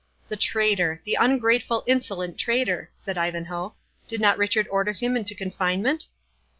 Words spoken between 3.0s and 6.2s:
Ivanhoe; "did not Richard order him into confinement?"